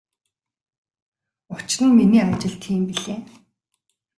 [1.53, 3.19] Учир нь миний ажил тийм билээ.